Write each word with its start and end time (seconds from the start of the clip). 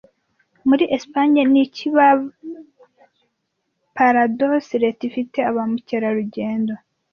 Muri 0.67 0.83
Espagne 0.97 1.41
ni 1.51 1.59
iki 1.65 1.87
ba 1.95 2.07
Paradors 3.97 4.67
Leta 4.83 5.01
ifite 5.09 5.37
ba 5.55 5.63
mukerarugendo 5.71 6.73